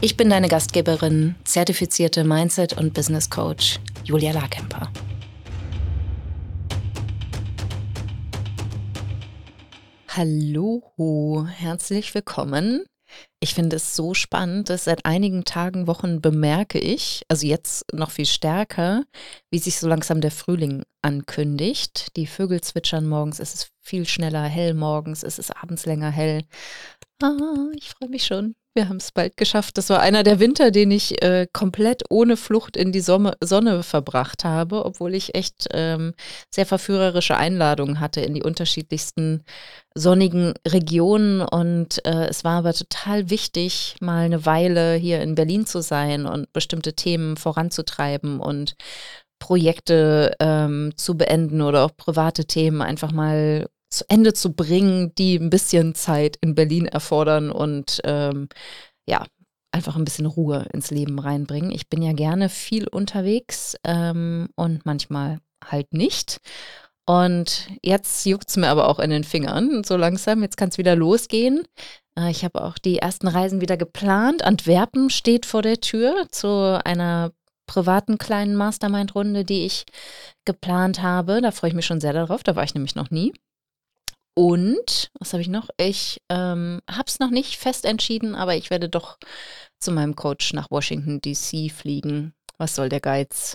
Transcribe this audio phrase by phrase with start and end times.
[0.00, 4.90] Ich bin deine Gastgeberin, zertifizierte Mindset- und Business Coach Julia Larkemper.
[10.08, 12.84] Hallo, herzlich willkommen.
[13.40, 18.10] Ich finde es so spannend, dass seit einigen Tagen, Wochen bemerke ich, also jetzt noch
[18.10, 19.04] viel stärker,
[19.50, 22.16] wie sich so langsam der Frühling ankündigt.
[22.16, 26.42] Die Vögel zwitschern morgens, es ist viel schneller hell morgens, es ist abends länger hell.
[27.22, 28.54] Ah, ich freue mich schon.
[28.76, 29.78] Wir haben es bald geschafft.
[29.78, 33.84] Das war einer der Winter, den ich äh, komplett ohne Flucht in die Sonne, Sonne
[33.84, 36.12] verbracht habe, obwohl ich echt ähm,
[36.50, 39.44] sehr verführerische Einladungen hatte in die unterschiedlichsten
[39.94, 41.40] sonnigen Regionen.
[41.40, 46.26] Und äh, es war aber total wichtig, mal eine Weile hier in Berlin zu sein
[46.26, 48.74] und bestimmte Themen voranzutreiben und
[49.38, 53.66] Projekte ähm, zu beenden oder auch private Themen einfach mal
[53.98, 58.48] zu Ende zu bringen, die ein bisschen Zeit in Berlin erfordern und ähm,
[59.06, 59.24] ja,
[59.72, 61.72] einfach ein bisschen Ruhe ins Leben reinbringen.
[61.72, 66.38] Ich bin ja gerne viel unterwegs ähm, und manchmal halt nicht.
[67.06, 70.42] Und jetzt juckt es mir aber auch in den Fingern, so langsam.
[70.42, 71.64] Jetzt kann es wieder losgehen.
[72.18, 74.44] Äh, ich habe auch die ersten Reisen wieder geplant.
[74.44, 77.32] Antwerpen steht vor der Tür zu einer
[77.66, 79.84] privaten kleinen Mastermind-Runde, die ich
[80.44, 81.40] geplant habe.
[81.40, 82.42] Da freue ich mich schon sehr darauf.
[82.42, 83.32] Da war ich nämlich noch nie.
[84.34, 85.68] Und, was habe ich noch?
[85.76, 89.18] Ich ähm, habe es noch nicht fest entschieden, aber ich werde doch
[89.78, 92.34] zu meinem Coach nach Washington, DC fliegen.
[92.58, 93.54] Was soll der Geiz?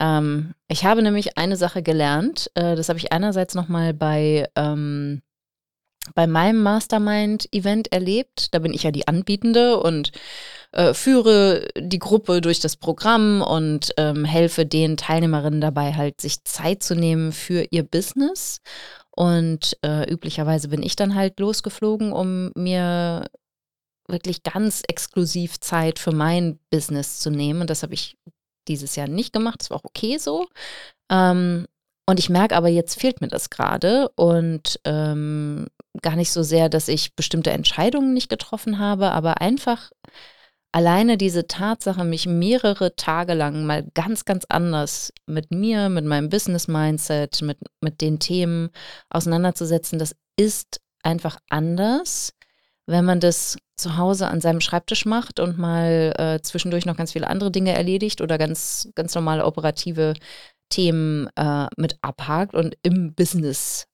[0.00, 2.50] Ähm, ich habe nämlich eine Sache gelernt.
[2.54, 5.22] Äh, das habe ich einerseits nochmal bei, ähm,
[6.14, 8.54] bei meinem Mastermind-Event erlebt.
[8.54, 10.12] Da bin ich ja die Anbietende und
[10.72, 16.44] äh, führe die Gruppe durch das Programm und ähm, helfe den Teilnehmerinnen dabei, halt sich
[16.44, 18.60] Zeit zu nehmen für ihr Business.
[19.16, 23.28] Und äh, üblicherweise bin ich dann halt losgeflogen, um mir
[24.08, 27.62] wirklich ganz exklusiv Zeit für mein Business zu nehmen.
[27.62, 28.16] Und das habe ich
[28.68, 29.60] dieses Jahr nicht gemacht.
[29.60, 30.46] Das war auch okay so.
[31.10, 31.66] Ähm,
[32.08, 35.66] und ich merke aber, jetzt fehlt mir das gerade und ähm,
[36.02, 39.90] gar nicht so sehr, dass ich bestimmte Entscheidungen nicht getroffen habe, aber einfach
[40.76, 46.28] alleine diese Tatsache, mich mehrere Tage lang mal ganz, ganz anders mit mir, mit meinem
[46.28, 48.68] Business-Mindset, mit, mit den Themen
[49.08, 52.34] auseinanderzusetzen, das ist einfach anders,
[52.84, 57.12] wenn man das zu Hause an seinem Schreibtisch macht und mal äh, zwischendurch noch ganz
[57.12, 60.12] viele andere Dinge erledigt oder ganz, ganz normale operative
[60.68, 63.86] Themen äh, mit abhakt und im Business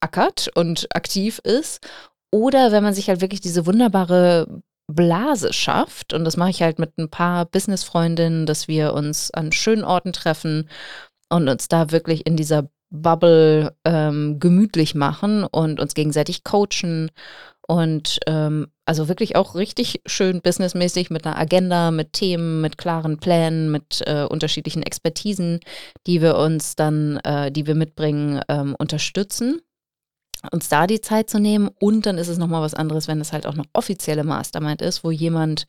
[0.00, 1.86] ackert und aktiv ist.
[2.32, 6.12] Oder wenn man sich halt wirklich diese wunderbare Blase schafft.
[6.12, 10.12] Und das mache ich halt mit ein paar Business-Freundinnen, dass wir uns an schönen Orten
[10.12, 10.68] treffen
[11.28, 17.10] und uns da wirklich in dieser Bubble ähm, gemütlich machen und uns gegenseitig coachen
[17.66, 23.18] und ähm, also wirklich auch richtig schön businessmäßig mit einer Agenda, mit Themen, mit klaren
[23.18, 25.58] Plänen, mit äh, unterschiedlichen Expertisen,
[26.06, 29.60] die wir uns dann, äh, die wir mitbringen, ähm, unterstützen
[30.52, 31.70] uns da die Zeit zu nehmen.
[31.80, 35.04] Und dann ist es nochmal was anderes, wenn es halt auch noch offizielle Mastermind ist,
[35.04, 35.66] wo jemand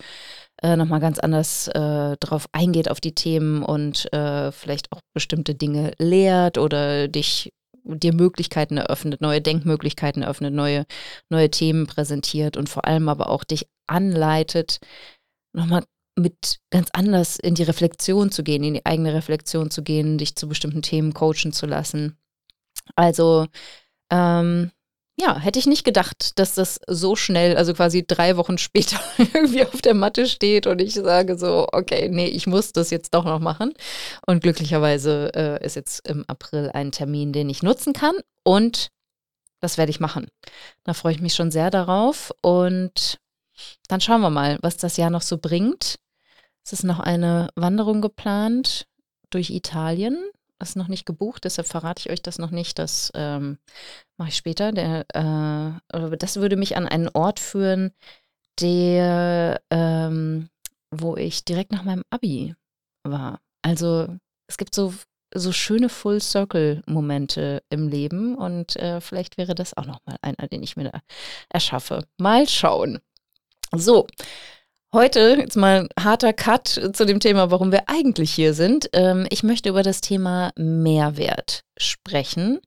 [0.61, 5.55] äh, nochmal ganz anders äh, drauf eingeht auf die Themen und äh, vielleicht auch bestimmte
[5.55, 10.85] Dinge lehrt oder dich dir Möglichkeiten eröffnet, neue Denkmöglichkeiten eröffnet, neue,
[11.29, 14.79] neue Themen präsentiert und vor allem aber auch dich anleitet,
[15.53, 15.83] nochmal
[16.17, 20.35] mit ganz anders in die Reflexion zu gehen, in die eigene Reflexion zu gehen, dich
[20.35, 22.17] zu bestimmten Themen coachen zu lassen.
[22.95, 23.47] Also
[24.09, 24.71] ähm,
[25.19, 29.65] ja, hätte ich nicht gedacht, dass das so schnell, also quasi drei Wochen später irgendwie
[29.65, 33.25] auf der Matte steht und ich sage so, okay, nee, ich muss das jetzt doch
[33.25, 33.73] noch machen.
[34.25, 38.89] Und glücklicherweise äh, ist jetzt im April ein Termin, den ich nutzen kann und
[39.59, 40.27] das werde ich machen.
[40.83, 43.17] Da freue ich mich schon sehr darauf und
[43.87, 45.95] dann schauen wir mal, was das Jahr noch so bringt.
[46.63, 48.85] Es ist noch eine Wanderung geplant
[49.31, 52.79] durch Italien ist noch nicht gebucht, deshalb verrate ich euch das noch nicht.
[52.79, 53.57] Das ähm,
[54.17, 54.71] mache ich später.
[54.71, 57.91] Der, äh, das würde mich an einen Ort führen,
[58.59, 60.49] der, ähm,
[60.91, 62.55] wo ich direkt nach meinem Abi
[63.03, 63.39] war.
[63.61, 64.07] Also
[64.47, 64.93] es gibt so,
[65.33, 70.77] so schöne Full-Circle-Momente im Leben und äh, vielleicht wäre das auch nochmal einer, den ich
[70.77, 71.01] mir da
[71.49, 72.05] erschaffe.
[72.17, 72.99] Mal schauen.
[73.75, 74.07] So,
[74.93, 78.89] Heute jetzt mal ein harter Cut zu dem Thema, warum wir eigentlich hier sind.
[78.93, 82.61] Ähm, ich möchte über das Thema Mehrwert sprechen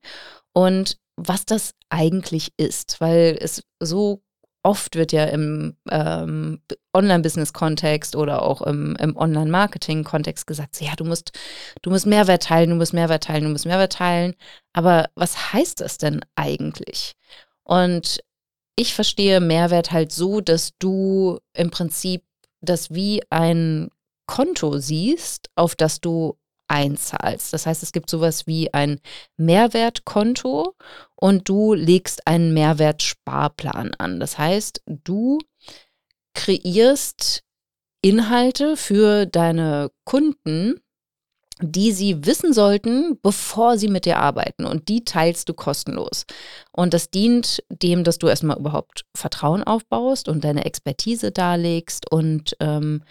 [0.53, 4.21] und was das eigentlich ist, weil es so
[4.61, 6.61] oft wird ja im ähm,
[6.93, 11.31] Online-Business-Kontext oder auch im, im Online-Marketing-Kontext gesagt, ja, du musst,
[11.81, 14.35] du musst Mehrwert teilen, du musst Mehrwert teilen, du musst Mehrwert teilen.
[14.73, 17.13] Aber was heißt das denn eigentlich?
[17.63, 18.19] Und
[18.81, 22.23] ich verstehe Mehrwert halt so, dass du im Prinzip
[22.61, 23.89] das wie ein
[24.25, 26.37] Konto siehst, auf das du
[26.67, 27.53] einzahlst.
[27.53, 28.99] Das heißt, es gibt sowas wie ein
[29.37, 30.75] Mehrwertkonto
[31.15, 34.19] und du legst einen Mehrwertsparplan an.
[34.19, 35.39] Das heißt, du
[36.33, 37.43] kreierst
[38.01, 40.79] Inhalte für deine Kunden,
[41.61, 44.65] die sie wissen sollten, bevor sie mit dir arbeiten.
[44.65, 46.25] Und die teilst du kostenlos.
[46.71, 52.55] Und das dient dem, dass du erstmal überhaupt Vertrauen aufbaust und deine Expertise darlegst und
[52.59, 53.03] ähm,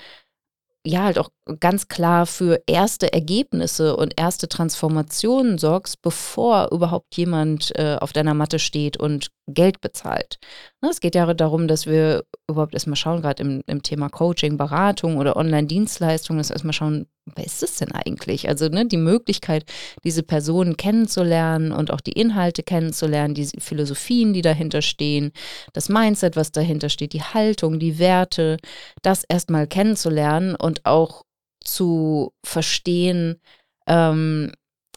[0.85, 7.73] ja, halt auch ganz klar für erste Ergebnisse und erste Transformationen sorgst, bevor überhaupt jemand
[7.77, 10.39] äh, auf deiner Matte steht und Geld bezahlt.
[10.81, 14.57] Ne, es geht ja darum, dass wir überhaupt erstmal schauen, gerade im, im Thema Coaching,
[14.57, 18.49] Beratung oder Online-Dienstleistungen, dass wir erstmal schauen, wer ist es denn eigentlich?
[18.49, 19.65] Also ne, die Möglichkeit,
[20.05, 25.33] diese Personen kennenzulernen und auch die Inhalte kennenzulernen, die Philosophien, die dahinter stehen,
[25.73, 28.57] das Mindset, was dahinter steht, die Haltung, die Werte,
[29.03, 31.25] das erstmal kennenzulernen und auch
[31.65, 33.41] zu verstehen,
[33.87, 34.53] ähm,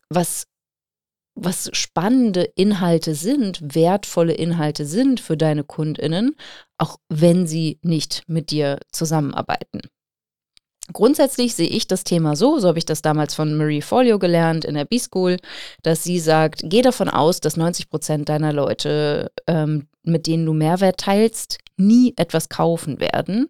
[0.09, 0.47] was
[1.35, 6.35] was spannende Inhalte sind, wertvolle Inhalte sind für deine Kundinnen,
[6.77, 9.81] auch wenn sie nicht mit dir zusammenarbeiten.
[10.91, 14.65] Grundsätzlich sehe ich das Thema so, so habe ich das damals von Marie Folio gelernt
[14.65, 15.37] in der B-School,
[15.81, 20.53] dass sie sagt, geh davon aus, dass 90 Prozent deiner Leute, ähm, mit denen du
[20.53, 23.49] Mehrwert teilst, nie etwas kaufen werden.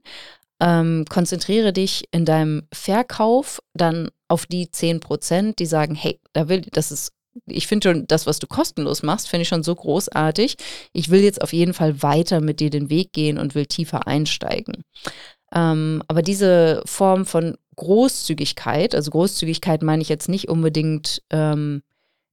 [0.63, 6.47] Ähm, konzentriere dich in deinem Verkauf dann auf die 10 Prozent, die sagen, hey, da
[6.47, 7.11] will, das ist
[7.47, 10.55] ich finde schon, das, was du kostenlos machst, finde ich schon so großartig.
[10.93, 14.07] Ich will jetzt auf jeden Fall weiter mit dir den Weg gehen und will tiefer
[14.07, 14.83] einsteigen.
[15.51, 21.81] Ähm, aber diese Form von Großzügigkeit, also Großzügigkeit meine ich jetzt nicht unbedingt ähm,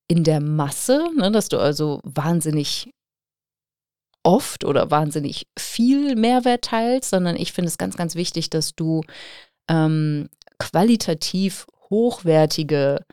[0.06, 2.90] in der Masse, ne, dass du also wahnsinnig
[4.22, 9.02] oft oder wahnsinnig viel Mehrwert teilst, sondern ich finde es ganz, ganz wichtig, dass du
[9.68, 10.28] ähm,
[10.58, 13.04] qualitativ hochwertige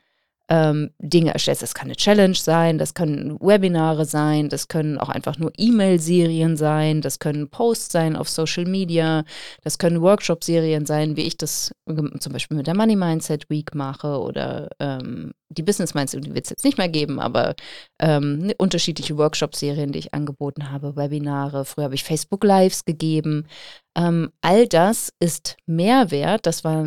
[0.50, 1.62] ähm, Dinge erstellst.
[1.62, 6.56] Das kann eine Challenge sein, das können Webinare sein, das können auch einfach nur E-Mail-Serien
[6.56, 9.26] sein, das können Posts sein auf Social Media,
[9.64, 11.72] das können Workshop-Serien sein, wie ich das
[12.20, 16.46] zum Beispiel mit der Money Mindset Week mache oder ähm, die Business Mindset, die wird
[16.46, 17.56] es jetzt nicht mehr geben, aber
[18.00, 23.48] ähm, ne, unterschiedliche Workshop-Serien, die ich angeboten habe, Webinare, früher habe ich Facebook Lives gegeben.
[23.96, 26.86] Ähm, all das ist Mehrwert, das war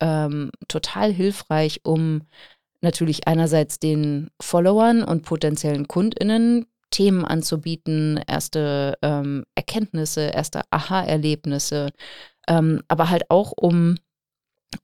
[0.00, 2.22] ähm, total hilfreich, um
[2.80, 11.90] natürlich einerseits den Followern und potenziellen KundInnen Themen anzubieten, erste ähm, Erkenntnisse, erste Aha-Erlebnisse,
[12.48, 13.96] ähm, aber halt auch um,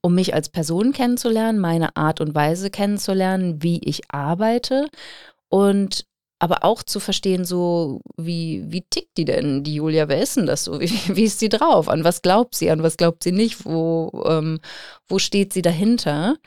[0.01, 4.87] um mich als Person kennenzulernen, meine Art und Weise kennenzulernen, wie ich arbeite
[5.49, 6.05] und
[6.37, 10.45] aber auch zu verstehen, so wie, wie tickt die denn, die Julia, wer ist denn
[10.45, 10.79] das so?
[10.79, 11.89] Wie, wie ist sie drauf?
[11.89, 13.65] An was glaubt sie, an was glaubt sie nicht?
[13.65, 14.59] Wo, ähm,
[15.07, 16.37] wo steht sie dahinter?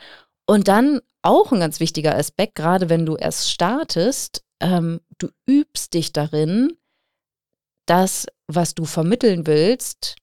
[0.47, 5.95] Und dann auch ein ganz wichtiger Aspekt, gerade wenn du erst startest, ähm, du übst
[5.95, 6.77] dich darin,
[7.87, 10.17] das, was du vermitteln willst,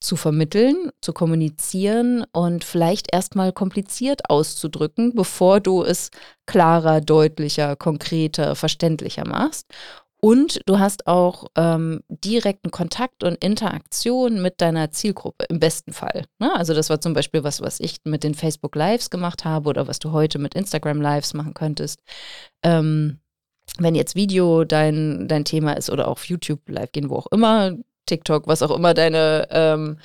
[0.00, 6.10] zu vermitteln, zu kommunizieren und vielleicht erstmal kompliziert auszudrücken, bevor du es
[6.46, 9.66] klarer, deutlicher, konkreter, verständlicher machst.
[10.24, 16.24] Und du hast auch ähm, direkten Kontakt und Interaktion mit deiner Zielgruppe, im besten Fall.
[16.38, 16.50] Ne?
[16.56, 19.86] Also das war zum Beispiel was, was ich mit den Facebook Lives gemacht habe oder
[19.86, 22.00] was du heute mit Instagram Lives machen könntest.
[22.62, 23.18] Ähm,
[23.76, 27.72] wenn jetzt Video dein, dein Thema ist oder auch YouTube Live gehen, wo auch immer,
[28.06, 29.98] TikTok, was auch immer deine ähm,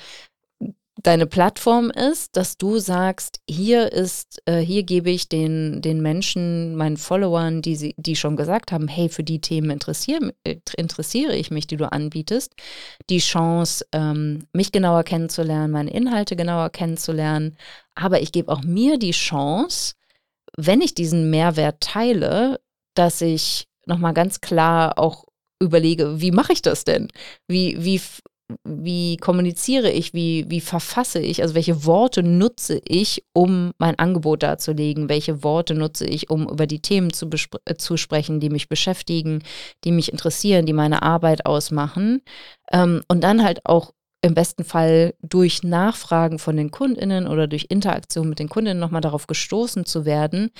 [1.02, 6.76] deine Plattform ist, dass du sagst, hier ist, äh, hier gebe ich den, den Menschen,
[6.76, 11.36] meinen Followern, die, sie, die schon gesagt haben, hey, für die Themen interessiere, äh, interessiere
[11.36, 12.54] ich mich, die du anbietest,
[13.08, 17.56] die Chance, ähm, mich genauer kennenzulernen, meine Inhalte genauer kennenzulernen.
[17.94, 19.94] Aber ich gebe auch mir die Chance,
[20.56, 22.60] wenn ich diesen Mehrwert teile,
[22.94, 25.24] dass ich nochmal ganz klar auch
[25.60, 27.08] überlege, wie mache ich das denn?
[27.46, 28.00] Wie, wie,
[28.64, 34.42] wie kommuniziere ich, wie, wie verfasse ich, also welche Worte nutze ich, um mein Angebot
[34.42, 37.28] darzulegen, welche Worte nutze ich, um über die Themen zu,
[37.64, 39.42] äh, zu sprechen, die mich beschäftigen,
[39.84, 42.22] die mich interessieren, die meine Arbeit ausmachen.
[42.72, 43.92] Ähm, und dann halt auch
[44.22, 49.00] im besten Fall durch Nachfragen von den Kundinnen oder durch Interaktion mit den Kundinnen nochmal
[49.00, 50.50] darauf gestoßen zu werden,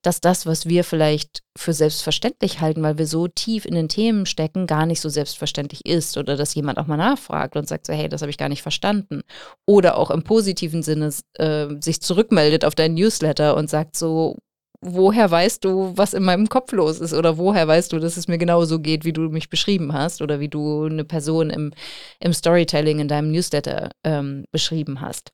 [0.00, 4.24] dass das, was wir vielleicht für selbstverständlich halten, weil wir so tief in den Themen
[4.24, 7.92] stecken, gar nicht so selbstverständlich ist oder dass jemand auch mal nachfragt und sagt so,
[7.92, 9.20] hey, das habe ich gar nicht verstanden.
[9.66, 14.38] Oder auch im positiven Sinne äh, sich zurückmeldet auf deinen Newsletter und sagt so,
[14.80, 17.12] woher weißt du, was in meinem Kopf los ist?
[17.12, 20.40] Oder woher weißt du, dass es mir genauso geht, wie du mich beschrieben hast oder
[20.40, 21.72] wie du eine Person im,
[22.20, 25.32] im Storytelling in deinem Newsletter ähm, beschrieben hast?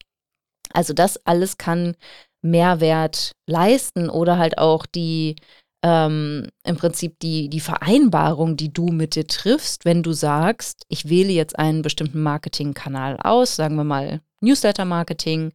[0.73, 1.97] Also das alles kann
[2.43, 5.37] Mehrwert leisten oder halt auch die
[5.83, 11.09] ähm, im Prinzip die, die Vereinbarung, die du mit dir triffst, wenn du sagst, ich
[11.09, 15.53] wähle jetzt einen bestimmten Marketingkanal aus, sagen wir mal Newsletter-Marketing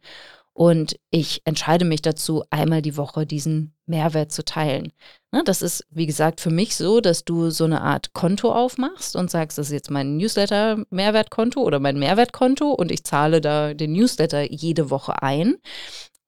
[0.54, 4.92] und ich entscheide mich dazu, einmal die Woche diesen Mehrwert zu teilen.
[5.32, 9.16] Ne, das ist, wie gesagt, für mich so, dass du so eine Art Konto aufmachst
[9.16, 13.92] und sagst, das ist jetzt mein Newsletter-Mehrwertkonto oder mein Mehrwertkonto und ich zahle da den
[13.92, 15.56] Newsletter jede Woche ein.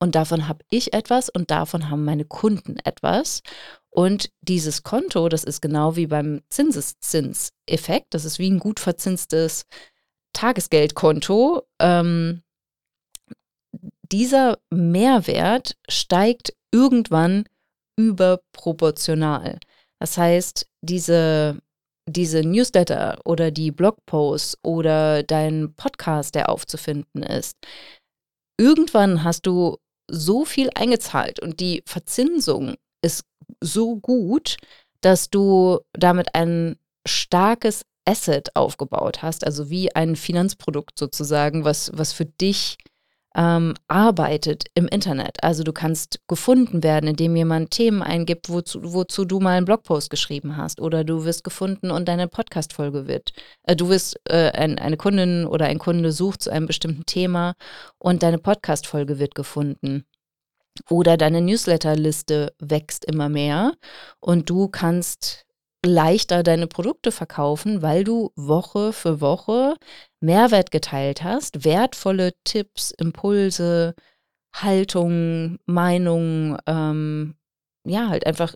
[0.00, 3.42] Und davon habe ich etwas und davon haben meine Kunden etwas.
[3.90, 9.66] Und dieses Konto, das ist genau wie beim Zinseszinseffekt, das ist wie ein gut verzinstes
[10.32, 11.62] Tagesgeldkonto.
[11.78, 12.42] Ähm,
[14.12, 17.44] dieser Mehrwert steigt irgendwann
[17.96, 19.58] überproportional.
[20.00, 21.58] Das heißt, diese,
[22.08, 27.56] diese Newsletter oder die Blogposts oder dein Podcast, der aufzufinden ist,
[28.58, 29.78] irgendwann hast du
[30.10, 33.24] so viel eingezahlt und die Verzinsung ist
[33.60, 34.56] so gut,
[35.00, 42.12] dass du damit ein starkes Asset aufgebaut hast, also wie ein Finanzprodukt sozusagen, was, was
[42.12, 42.76] für dich
[43.36, 45.42] ähm, arbeitet im Internet.
[45.42, 50.10] Also du kannst gefunden werden, indem jemand Themen eingibt, wozu, wozu du mal einen Blogpost
[50.10, 50.80] geschrieben hast.
[50.80, 53.32] Oder du wirst gefunden und deine Podcast-Folge wird.
[53.64, 57.54] Äh, du wirst, äh, ein, eine Kundin oder ein Kunde sucht zu einem bestimmten Thema
[57.98, 60.04] und deine Podcast-Folge wird gefunden.
[60.90, 63.74] Oder deine Newsletterliste wächst immer mehr
[64.20, 65.44] und du kannst
[65.84, 69.76] leichter deine Produkte verkaufen, weil du Woche für Woche
[70.24, 73.94] Mehrwert geteilt hast, wertvolle Tipps, Impulse,
[74.54, 77.36] Haltung, Meinung, ähm,
[77.86, 78.54] ja, halt einfach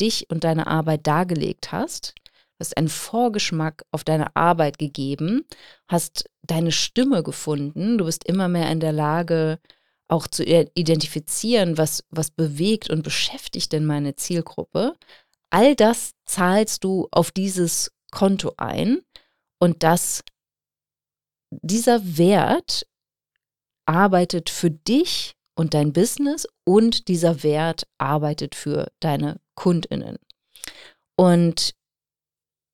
[0.00, 2.14] dich und deine Arbeit dargelegt hast,
[2.58, 5.44] hast einen Vorgeschmack auf deine Arbeit gegeben,
[5.88, 9.58] hast deine Stimme gefunden, du bist immer mehr in der Lage,
[10.08, 14.94] auch zu identifizieren, was, was bewegt und beschäftigt denn meine Zielgruppe.
[15.50, 19.00] All das zahlst du auf dieses Konto ein
[19.58, 20.22] und das,
[21.62, 22.86] dieser Wert
[23.86, 30.16] arbeitet für dich und dein Business und dieser Wert arbeitet für deine Kundinnen.
[31.16, 31.74] Und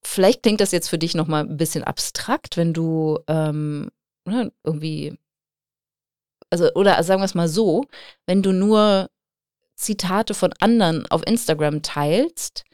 [0.03, 3.91] vielleicht klingt das jetzt für dich nochmal ein bisschen abstrakt, wenn du ähm,
[4.25, 5.19] ne, irgendwie,
[6.51, 7.85] also, oder sagen wir es mal so,
[8.27, 9.11] wenn du nur
[9.75, 12.65] Zitate von anderen auf Instagram teilst,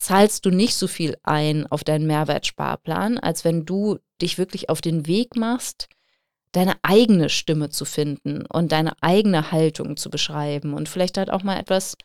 [0.00, 4.80] zahlst du nicht so viel ein auf deinen Mehrwertsparplan, als wenn du dich wirklich auf
[4.80, 5.88] den Weg machst,
[6.52, 10.74] deine eigene Stimme zu finden und deine eigene Haltung zu beschreiben.
[10.74, 11.96] Und vielleicht halt auch mal etwas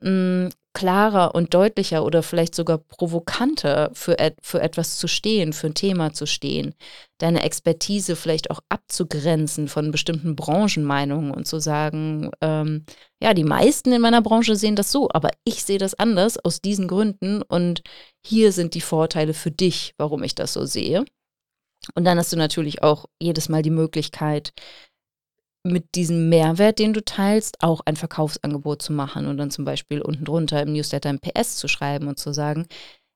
[0.00, 0.10] mh,
[0.46, 5.66] mm, klarer und deutlicher oder vielleicht sogar provokanter für, et für etwas zu stehen, für
[5.66, 6.74] ein Thema zu stehen,
[7.18, 12.84] deine Expertise vielleicht auch abzugrenzen von bestimmten Branchenmeinungen und zu sagen, ähm,
[13.20, 16.60] ja, die meisten in meiner Branche sehen das so, aber ich sehe das anders aus
[16.60, 17.82] diesen Gründen und
[18.24, 21.04] hier sind die Vorteile für dich, warum ich das so sehe.
[21.94, 24.52] Und dann hast du natürlich auch jedes Mal die Möglichkeit,
[25.62, 30.00] mit diesem Mehrwert, den du teilst, auch ein Verkaufsangebot zu machen und dann zum Beispiel
[30.00, 32.66] unten drunter im Newsletter ein PS zu schreiben und zu sagen,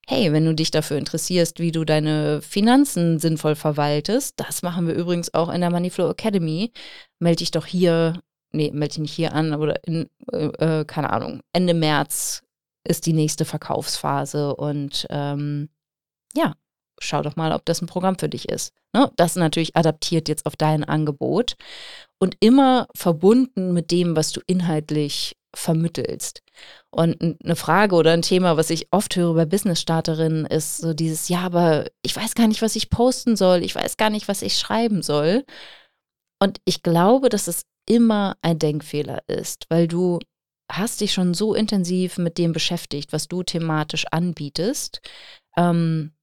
[0.06, 4.94] hey, wenn du dich dafür interessierst, wie du deine Finanzen sinnvoll verwaltest, das machen wir
[4.94, 6.72] übrigens auch in der Moneyflow Academy,
[7.18, 8.20] melde dich doch hier,
[8.52, 12.42] nee, melde dich nicht hier an, aber in, äh, äh, keine Ahnung, Ende März
[12.86, 15.70] ist die nächste Verkaufsphase und ähm,
[16.36, 16.54] ja,
[17.00, 18.72] schau doch mal, ob das ein Programm für dich ist.
[18.92, 19.10] Ne?
[19.16, 21.54] Das natürlich adaptiert jetzt auf dein Angebot
[22.18, 26.42] und immer verbunden mit dem, was du inhaltlich vermittelst.
[26.90, 31.28] Und eine Frage oder ein Thema, was ich oft höre bei Business-Starterinnen, ist so dieses,
[31.28, 34.42] ja, aber ich weiß gar nicht, was ich posten soll, ich weiß gar nicht, was
[34.42, 35.44] ich schreiben soll.
[36.40, 40.18] Und ich glaube, dass es immer ein Denkfehler ist, weil du
[40.70, 45.00] hast dich schon so intensiv mit dem beschäftigt, was du thematisch anbietest.
[45.56, 46.13] Ähm,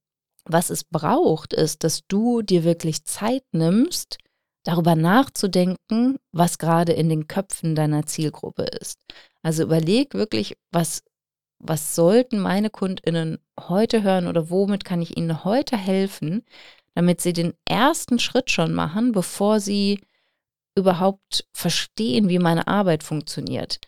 [0.45, 4.17] was es braucht, ist, dass du dir wirklich Zeit nimmst,
[4.63, 8.99] darüber nachzudenken, was gerade in den Köpfen deiner Zielgruppe ist.
[9.43, 11.03] Also überleg wirklich, was,
[11.59, 16.43] was sollten meine Kundinnen heute hören oder womit kann ich ihnen heute helfen,
[16.93, 20.01] damit sie den ersten Schritt schon machen, bevor sie
[20.75, 23.79] überhaupt verstehen, wie meine Arbeit funktioniert.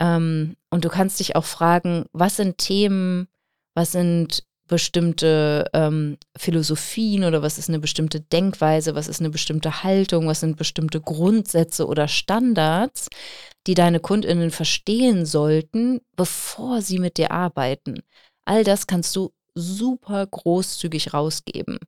[0.00, 3.28] Ähm, und du kannst dich auch fragen, was sind Themen,
[3.74, 9.82] was sind bestimmte ähm, Philosophien oder was ist eine bestimmte Denkweise, was ist eine bestimmte
[9.82, 13.08] Haltung, was sind bestimmte Grundsätze oder Standards,
[13.66, 18.02] die deine Kundinnen verstehen sollten, bevor sie mit dir arbeiten.
[18.44, 21.78] All das kannst du super großzügig rausgeben.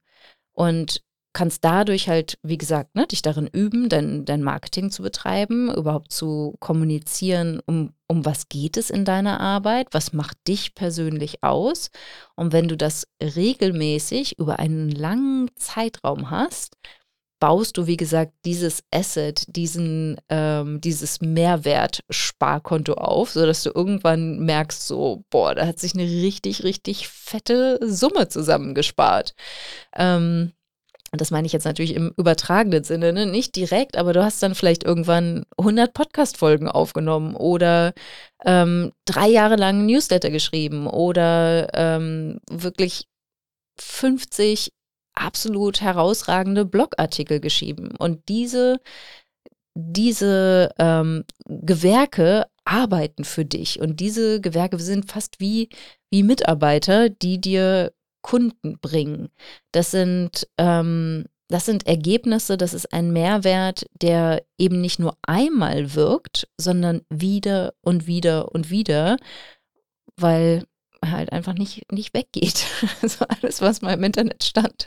[0.52, 5.72] Und kannst dadurch halt, wie gesagt, ne, dich darin üben, dein, dein Marketing zu betreiben,
[5.72, 11.42] überhaupt zu kommunizieren, um, um was geht es in deiner Arbeit, was macht dich persönlich
[11.42, 11.90] aus.
[12.34, 16.76] Und wenn du das regelmäßig über einen langen Zeitraum hast,
[17.40, 24.86] baust du, wie gesagt, dieses Asset, diesen, ähm, dieses Mehrwert-Sparkonto auf, sodass du irgendwann merkst,
[24.86, 29.34] so, boah, da hat sich eine richtig, richtig fette Summe zusammengespart.
[29.96, 30.52] Ähm,
[31.12, 33.26] und das meine ich jetzt natürlich im übertragenen Sinne, ne?
[33.26, 37.94] nicht direkt, aber du hast dann vielleicht irgendwann 100 Podcast-Folgen aufgenommen oder
[38.44, 43.08] ähm, drei Jahre lang Newsletter geschrieben oder ähm, wirklich
[43.80, 44.72] 50
[45.14, 47.90] absolut herausragende Blogartikel geschrieben.
[47.98, 48.80] Und diese,
[49.74, 53.80] diese ähm, Gewerke arbeiten für dich.
[53.80, 55.70] Und diese Gewerke sind fast wie,
[56.10, 59.28] wie Mitarbeiter, die dir Kunden bringen.
[59.72, 65.94] Das sind, ähm, das sind Ergebnisse, das ist ein Mehrwert, der eben nicht nur einmal
[65.94, 69.16] wirkt, sondern wieder und wieder und wieder,
[70.16, 70.64] weil
[71.04, 72.66] halt einfach nicht, nicht weggeht.
[73.02, 74.86] Also alles, was mal im Internet stand,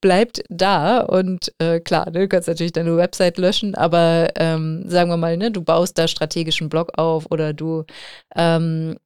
[0.00, 1.00] bleibt da.
[1.00, 5.36] Und äh, klar, ne, du kannst natürlich deine Website löschen, aber ähm, sagen wir mal,
[5.36, 7.84] ne, du baust da strategischen Blog auf oder du
[8.36, 8.96] ähm,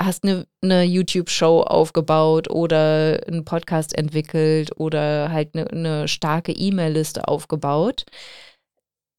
[0.00, 7.28] hast eine, eine YouTube-Show aufgebaut oder einen Podcast entwickelt oder halt eine, eine starke E-Mail-Liste
[7.28, 8.04] aufgebaut.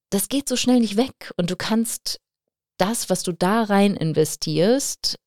[0.09, 2.19] Das geht so schnell nicht weg und du kannst
[2.77, 5.17] das, was du da rein investierst,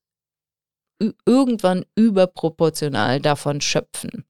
[1.24, 4.24] irgendwann überproportional davon schöpfen.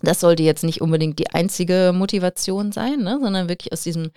[0.00, 4.10] Das sollte jetzt nicht unbedingt die einzige Motivation sein, ne, sondern wirklich aus diesem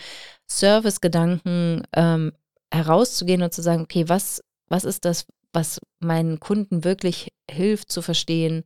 [0.50, 2.34] Service-Gedanken ähm,
[2.72, 8.02] herauszugehen und zu sagen, okay, was, was ist das, was meinen Kunden wirklich hilft zu
[8.02, 8.64] verstehen,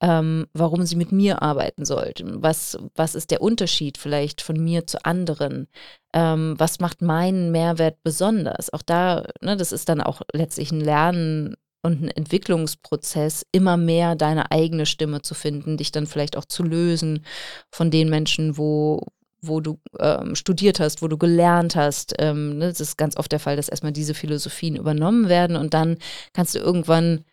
[0.00, 2.42] ähm, warum sie mit mir arbeiten sollten.
[2.42, 5.66] Was, was ist der Unterschied vielleicht von mir zu anderen?
[6.12, 8.72] Ähm, was macht meinen Mehrwert besonders?
[8.72, 14.14] Auch da, ne, das ist dann auch letztlich ein Lernen und ein Entwicklungsprozess, immer mehr
[14.14, 17.24] deine eigene Stimme zu finden, dich dann vielleicht auch zu lösen
[17.70, 19.06] von den Menschen, wo,
[19.40, 22.14] wo du ähm, studiert hast, wo du gelernt hast.
[22.18, 25.74] Ähm, ne, das ist ganz oft der Fall, dass erstmal diese Philosophien übernommen werden und
[25.74, 25.98] dann
[26.32, 27.24] kannst du irgendwann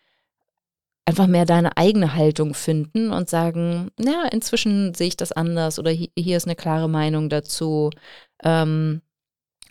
[1.06, 5.90] einfach mehr deine eigene Haltung finden und sagen, ja, inzwischen sehe ich das anders oder
[5.90, 7.90] hier, hier ist eine klare Meinung dazu.
[8.42, 9.02] Ähm,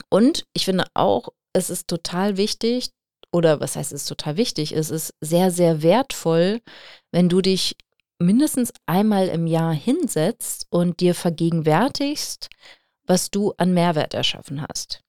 [0.08, 2.90] und ich finde auch, es ist total wichtig,
[3.32, 6.60] oder was heißt es ist total wichtig, es ist sehr, sehr wertvoll,
[7.12, 7.76] wenn du dich
[8.18, 12.48] mindestens einmal im Jahr hinsetzt und dir vergegenwärtigst,
[13.06, 15.02] was du an Mehrwert erschaffen hast.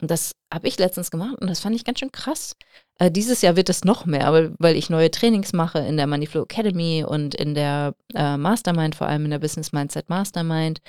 [0.00, 2.54] Und das habe ich letztens gemacht und das fand ich ganz schön krass.
[2.98, 6.06] Äh, dieses Jahr wird es noch mehr, weil, weil ich neue Trainings mache in der
[6.06, 10.80] Moneyflow Academy und in der äh, Mastermind, vor allem in der Business Mindset Mastermind.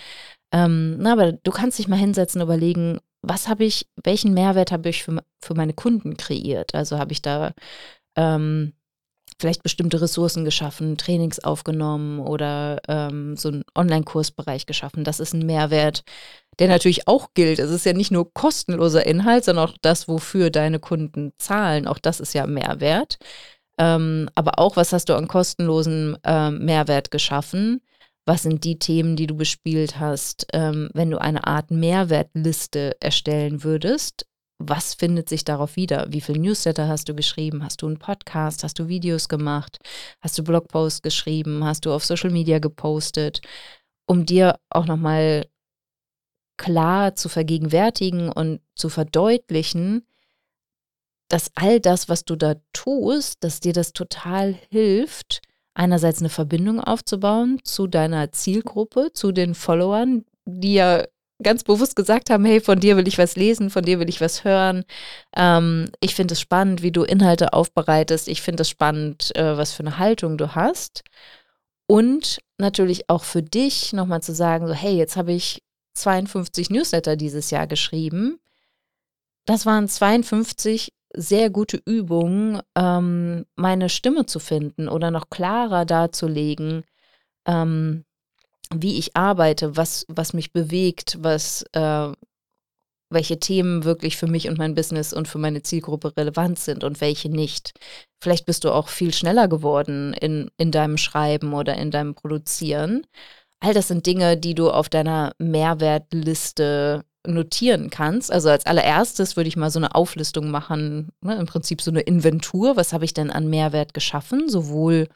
[0.52, 4.72] Ähm, na, aber du kannst dich mal hinsetzen und überlegen, was habe ich, welchen Mehrwert
[4.72, 6.76] habe ich für, für meine Kunden kreiert?
[6.76, 7.54] Also habe ich da
[8.16, 8.74] ähm,
[9.40, 15.04] vielleicht bestimmte Ressourcen geschaffen, Trainings aufgenommen oder ähm, so einen Online-Kursbereich geschaffen.
[15.04, 16.04] Das ist ein Mehrwert,
[16.60, 17.60] der natürlich auch gilt.
[17.60, 21.88] Es ist ja nicht nur kostenloser Inhalt, sondern auch das, wofür deine Kunden zahlen.
[21.88, 23.20] Auch das ist ja Mehrwert.
[23.80, 27.82] Ähm, aber auch, was hast du an kostenlosen ähm, Mehrwert geschaffen?
[28.26, 33.64] Was sind die Themen, die du bespielt hast, ähm, wenn du eine Art Mehrwertliste erstellen
[33.64, 34.26] würdest?
[34.60, 36.08] Was findet sich darauf wieder?
[36.10, 37.64] Wie viele Newsletter hast du geschrieben?
[37.64, 38.64] Hast du einen Podcast?
[38.64, 39.78] Hast du Videos gemacht?
[40.22, 41.64] Hast du Blogposts geschrieben?
[41.64, 43.42] Hast du auf Social Media gepostet?
[44.08, 45.46] Um dir auch nochmal
[46.58, 50.08] klar zu vergegenwärtigen und zu verdeutlichen,
[51.30, 55.42] dass all das, was du da tust, dass dir das total hilft,
[55.76, 61.04] einerseits eine Verbindung aufzubauen zu deiner Zielgruppe, zu den Followern, die ja
[61.42, 64.22] ganz bewusst gesagt haben, hey, von dir will ich was lesen, von dir will ich
[64.22, 64.84] was hören.
[65.36, 68.28] Ähm, ich finde es spannend, wie du Inhalte aufbereitest.
[68.28, 71.04] Ich finde es spannend, äh, was für eine Haltung du hast.
[71.88, 77.16] Und natürlich auch für dich nochmal zu sagen, so, hey, jetzt habe ich 52 Newsletter
[77.16, 78.40] dieses Jahr geschrieben.
[79.46, 86.84] Das waren 52 sehr gute Übungen, ähm, meine Stimme zu finden oder noch klarer darzulegen,
[87.46, 88.04] ähm,
[88.74, 92.12] wie ich arbeite, was, was mich bewegt, was, äh,
[93.10, 97.00] welche Themen wirklich für mich und mein Business und für meine Zielgruppe relevant sind und
[97.00, 97.74] welche nicht.
[98.22, 103.06] Vielleicht bist du auch viel schneller geworden in, in deinem Schreiben oder in deinem Produzieren.
[103.60, 108.32] All das sind Dinge, die du auf deiner Mehrwertliste notieren kannst.
[108.32, 112.02] Also als allererstes würde ich mal so eine Auflistung machen, ne, im Prinzip so eine
[112.02, 112.76] Inventur.
[112.76, 115.08] Was habe ich denn an Mehrwert geschaffen, sowohl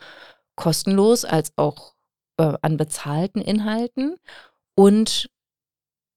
[0.56, 1.94] kostenlos als auch
[2.62, 4.16] an bezahlten Inhalten?
[4.76, 5.30] Und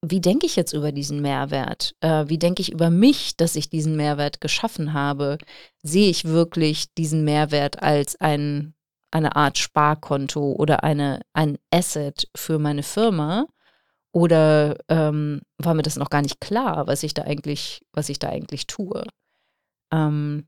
[0.06, 1.94] wie denke ich jetzt über diesen Mehrwert?
[2.00, 5.38] Äh, wie denke ich über mich, dass ich diesen Mehrwert geschaffen habe?
[5.82, 8.74] Sehe ich wirklich diesen Mehrwert als ein,
[9.10, 13.46] eine Art Sparkonto oder eine, ein Asset für meine Firma?
[14.12, 18.18] Oder ähm, war mir das noch gar nicht klar, was ich da eigentlich, was ich
[18.18, 19.04] da eigentlich tue?
[19.92, 20.46] Ähm,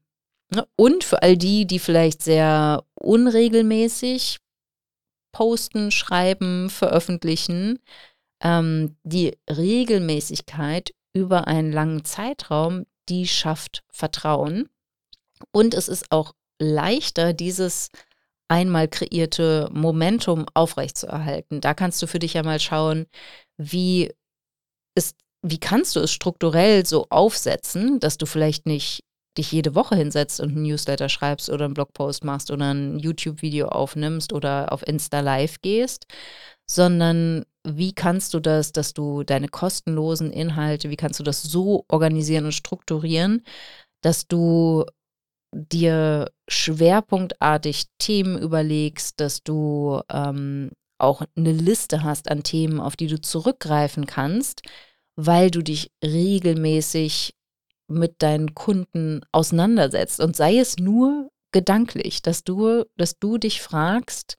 [0.55, 0.67] ne?
[0.77, 4.39] und für all die, die vielleicht sehr unregelmäßig
[5.37, 7.79] posten, schreiben, veröffentlichen,
[8.43, 14.71] ähm, die Regelmäßigkeit über einen langen Zeitraum, die schafft Vertrauen.
[15.53, 17.91] Und es ist auch leichter, dieses
[18.49, 21.61] einmal kreierte Momentum aufrechtzuerhalten.
[21.61, 23.05] Da kannst du für dich ja mal schauen,
[23.59, 24.11] wie
[24.95, 29.05] ist, wie kannst du es strukturell so aufsetzen, dass du vielleicht nicht
[29.37, 33.69] dich jede Woche hinsetzt und ein Newsletter schreibst oder einen Blogpost machst oder ein YouTube-Video
[33.69, 36.07] aufnimmst oder auf Insta Live gehst,
[36.67, 41.85] sondern wie kannst du das, dass du deine kostenlosen Inhalte, wie kannst du das so
[41.89, 43.43] organisieren und strukturieren,
[44.03, 44.85] dass du
[45.53, 53.07] dir schwerpunktartig Themen überlegst, dass du ähm, auch eine Liste hast an Themen, auf die
[53.07, 54.63] du zurückgreifen kannst,
[55.17, 57.35] weil du dich regelmäßig
[57.89, 64.37] mit deinen Kunden auseinandersetzt und sei es nur gedanklich, dass du, dass du dich fragst,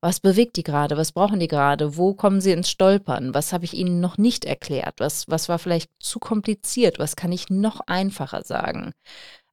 [0.00, 0.96] was bewegt die gerade?
[0.96, 1.96] Was brauchen die gerade?
[1.96, 3.34] Wo kommen sie ins Stolpern?
[3.34, 4.94] Was habe ich ihnen noch nicht erklärt?
[4.98, 6.98] Was, was war vielleicht zu kompliziert?
[6.98, 8.92] Was kann ich noch einfacher sagen?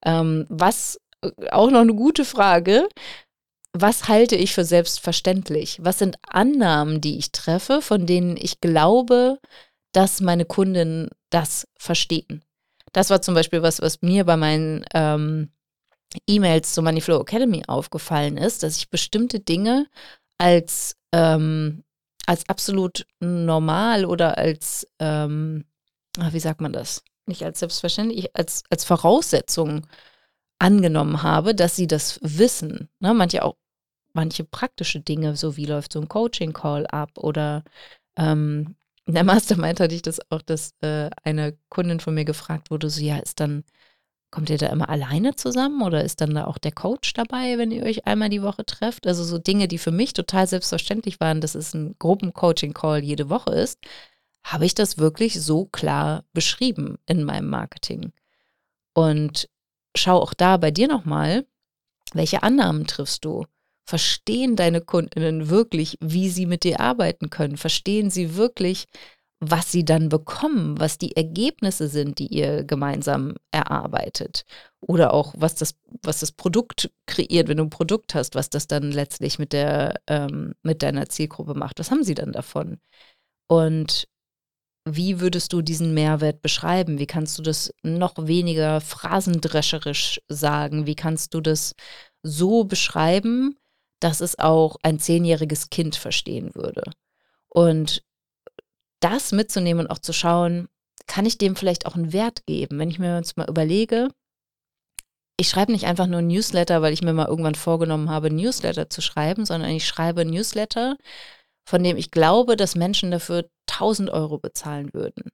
[0.06, 2.88] Ähm, was, äh, auch noch eine gute Frage,
[3.74, 5.80] was halte ich für selbstverständlich?
[5.82, 9.40] Was sind Annahmen, die ich treffe, von denen ich glaube,
[9.94, 12.44] dass meine Kunden das verstehen?
[12.94, 15.52] Das war zum Beispiel was, was mir bei meinen ähm,
[16.28, 19.88] E-Mails zur Moneyflow Academy aufgefallen ist, dass ich bestimmte Dinge
[20.38, 21.84] als, ähm,
[22.26, 25.66] als absolut normal oder als, ähm,
[26.18, 27.04] wie sagt man das?
[27.26, 29.88] Nicht als selbstverständlich, als, als Voraussetzung
[30.60, 32.90] angenommen habe, dass sie das wissen.
[33.00, 33.14] Ne?
[33.14, 33.56] Manche auch,
[34.14, 37.64] manche praktische Dinge, so wie läuft so ein Coaching-Call ab oder
[38.18, 42.72] ähm, in der Mastermind hatte ich das auch, dass äh, eine Kundin von mir gefragt
[42.72, 43.64] wurde, so ja, ist dann
[44.34, 47.70] Kommt ihr da immer alleine zusammen oder ist dann da auch der Coach dabei, wenn
[47.70, 49.06] ihr euch einmal die Woche trefft?
[49.06, 53.52] Also so Dinge, die für mich total selbstverständlich waren, dass es ein Gruppencoaching-Call jede Woche
[53.54, 53.78] ist,
[54.44, 58.12] habe ich das wirklich so klar beschrieben in meinem Marketing.
[58.96, 59.52] Und
[59.96, 61.46] schau auch da bei dir nochmal,
[62.16, 63.46] welche Annahmen triffst du?
[63.86, 67.58] Verstehen deine Kundinnen wirklich, wie sie mit dir arbeiten können?
[67.58, 68.86] Verstehen sie wirklich,
[69.40, 74.46] was sie dann bekommen, was die Ergebnisse sind, die ihr gemeinsam erarbeitet.
[74.80, 78.68] Oder auch, was das, was das Produkt kreiert, wenn du ein Produkt hast, was das
[78.68, 81.80] dann letztlich mit, der, ähm, mit deiner Zielgruppe macht.
[81.80, 82.80] Was haben sie dann davon?
[83.48, 84.08] Und
[84.86, 87.00] wie würdest du diesen Mehrwert beschreiben?
[87.00, 90.86] Wie kannst du das noch weniger phrasendrescherisch sagen?
[90.86, 91.74] Wie kannst du das
[92.22, 93.58] so beschreiben,
[94.04, 96.84] dass es auch ein zehnjähriges Kind verstehen würde?
[97.50, 98.04] Und
[99.00, 100.68] das mitzunehmen und auch zu schauen,
[101.08, 102.80] kann ich dem vielleicht auch einen Wert geben?
[102.80, 104.10] Wenn ich mir jetzt mal überlege,
[105.38, 108.36] ich schreibe nicht einfach nur ein Newsletter, weil ich mir mal irgendwann vorgenommen habe, ein
[108.36, 110.98] Newsletter zu schreiben, sondern ich schreibe ein Newsletter,
[111.66, 115.32] von dem ich glaube, dass Menschen dafür 1000 Euro bezahlen würden.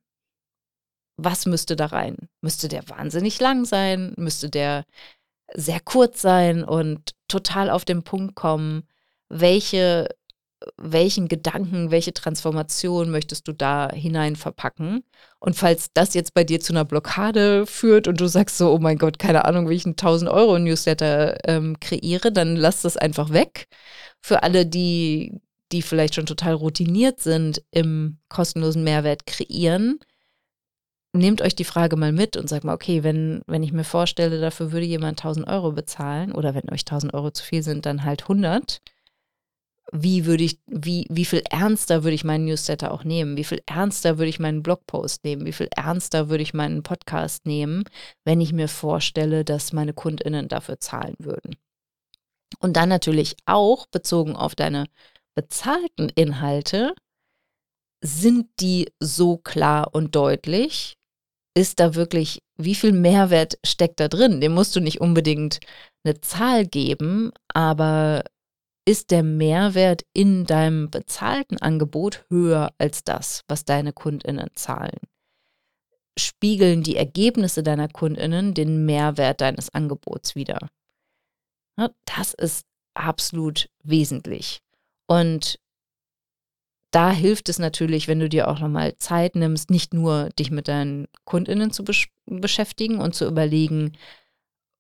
[1.17, 2.29] Was müsste da rein?
[2.41, 4.13] Müsste der wahnsinnig lang sein?
[4.17, 4.85] Müsste der
[5.53, 8.83] sehr kurz sein und total auf den Punkt kommen?
[9.29, 10.09] Welche
[10.77, 15.03] welchen Gedanken, welche Transformation möchtest du da hinein verpacken?
[15.39, 18.79] Und falls das jetzt bei dir zu einer Blockade führt und du sagst so, oh
[18.79, 22.97] mein Gott, keine Ahnung, wie ich einen 1000 Euro Newsletter ähm, kreiere, dann lass das
[22.97, 23.67] einfach weg.
[24.21, 25.39] Für alle, die,
[25.71, 29.99] die vielleicht schon total routiniert sind im kostenlosen Mehrwert kreieren,
[31.13, 34.39] nehmt euch die Frage mal mit und sagt mal, okay, wenn, wenn ich mir vorstelle,
[34.39, 38.03] dafür würde jemand 1000 Euro bezahlen oder wenn euch 1000 Euro zu viel sind, dann
[38.03, 38.79] halt 100
[39.91, 43.37] wie würde ich, wie, wie viel ernster würde ich meinen Newsletter auch nehmen?
[43.37, 45.45] Wie viel ernster würde ich meinen Blogpost nehmen?
[45.45, 47.83] Wie viel ernster würde ich meinen Podcast nehmen,
[48.23, 51.55] wenn ich mir vorstelle, dass meine KundInnen dafür zahlen würden?
[52.59, 54.85] Und dann natürlich auch bezogen auf deine
[55.35, 56.93] bezahlten Inhalte,
[58.01, 60.98] sind die so klar und deutlich?
[61.55, 64.39] Ist da wirklich, wie viel Mehrwert steckt da drin?
[64.39, 65.59] Dem musst du nicht unbedingt
[66.03, 68.23] eine Zahl geben, aber
[68.85, 74.99] ist der Mehrwert in deinem bezahlten Angebot höher als das, was deine Kundinnen zahlen?
[76.17, 80.69] Spiegeln die Ergebnisse deiner Kundinnen den Mehrwert deines Angebots wider?
[82.05, 84.59] Das ist absolut wesentlich.
[85.07, 85.59] Und
[86.91, 90.67] da hilft es natürlich, wenn du dir auch nochmal Zeit nimmst, nicht nur dich mit
[90.67, 93.93] deinen Kundinnen zu besch beschäftigen und zu überlegen,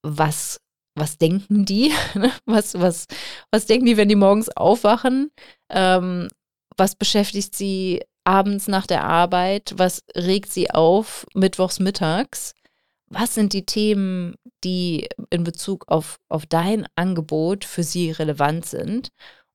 [0.03, 0.59] was,
[0.95, 1.91] was denken die?
[2.15, 2.31] Ne?
[2.45, 3.05] was, was,
[3.51, 5.31] was denken die, wenn die morgens aufwachen?
[5.69, 6.27] Ähm,
[6.77, 9.73] was beschäftigt sie abends nach der Arbeit?
[9.77, 12.53] Was regt sie auf mittwochs mittags?
[13.07, 19.09] Was sind die Themen, die in Bezug auf, auf dein Angebot für sie relevant sind?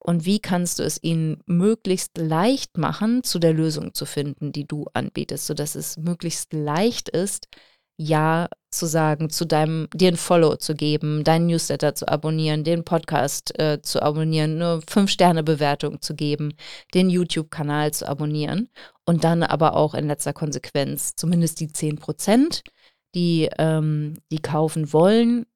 [0.07, 4.67] Und wie kannst du es ihnen möglichst leicht machen, zu der Lösung zu finden, die
[4.67, 7.49] du anbietest, sodass es möglichst leicht ist,
[7.97, 12.85] Ja zu sagen, zu deinem, dir ein Follow zu geben, deinen Newsletter zu abonnieren, den
[12.85, 16.55] Podcast äh, zu abonnieren, eine Fünf-Sterne-Bewertung zu geben,
[16.93, 18.69] den YouTube-Kanal zu abonnieren
[19.07, 22.63] und dann aber auch in letzter Konsequenz zumindest die 10 Prozent,
[23.15, 25.47] die, ähm, die kaufen wollen,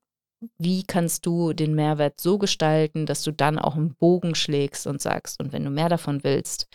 [0.58, 5.02] wie kannst du den Mehrwert so gestalten, dass du dann auch einen Bogen schlägst und
[5.02, 6.68] sagst, und wenn du mehr davon willst,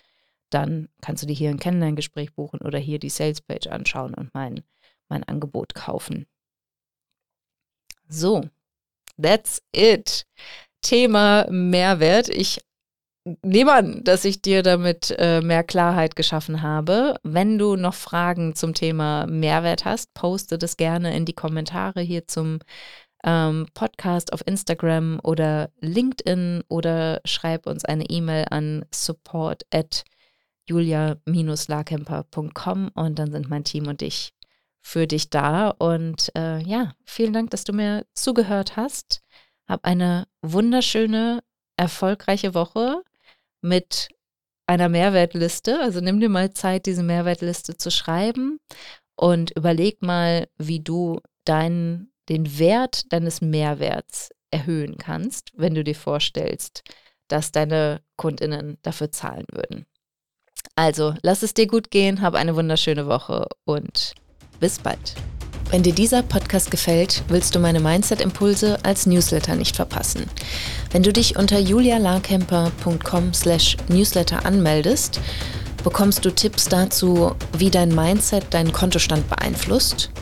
[0.49, 4.63] dann kannst du dir hier ein Kennenlerngespräch buchen oder hier die Salespage anschauen und mein,
[5.09, 6.27] mein Angebot kaufen.
[8.07, 8.43] So,
[9.21, 10.25] that's it.
[10.81, 12.29] Thema Mehrwert.
[12.29, 12.59] Ich
[13.41, 17.15] nehme an, dass ich dir damit äh, mehr Klarheit geschaffen habe.
[17.23, 22.27] Wenn du noch Fragen zum Thema Mehrwert hast, poste das gerne in die Kommentare hier
[22.27, 22.59] zum
[23.23, 30.03] ähm, Podcast auf Instagram oder LinkedIn oder schreib uns eine E-Mail an support at
[30.65, 34.33] julia-larkemper.com und dann sind mein Team und ich
[34.81, 35.69] für dich da.
[35.69, 39.21] Und äh, ja, vielen Dank, dass du mir zugehört hast.
[39.67, 41.39] Hab eine wunderschöne,
[41.77, 43.01] erfolgreiche Woche
[43.61, 44.09] mit
[44.67, 45.79] einer Mehrwertliste.
[45.79, 48.59] Also nimm dir mal Zeit, diese Mehrwertliste zu schreiben
[49.15, 55.95] und überleg mal, wie du deinen den Wert deines Mehrwerts erhöhen kannst, wenn du dir
[55.95, 56.83] vorstellst,
[57.27, 59.85] dass deine Kundinnen dafür zahlen würden.
[60.75, 64.13] Also, lass es dir gut gehen, hab eine wunderschöne Woche und
[64.59, 65.15] bis bald.
[65.69, 70.29] Wenn dir dieser Podcast gefällt, willst du meine Mindset-Impulse als Newsletter nicht verpassen.
[70.91, 75.19] Wenn du dich unter julialarkemper.com slash newsletter anmeldest,
[75.83, 80.11] bekommst du Tipps dazu, wie dein Mindset deinen Kontostand beeinflusst–